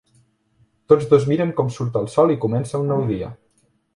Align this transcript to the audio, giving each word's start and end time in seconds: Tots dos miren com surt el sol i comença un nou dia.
Tots 0.93 1.09
dos 1.11 1.27
miren 1.33 1.51
com 1.59 1.69
surt 1.77 2.01
el 2.01 2.09
sol 2.15 2.35
i 2.37 2.39
comença 2.47 2.83
un 2.87 2.91
nou 2.95 3.07
dia. 3.15 3.33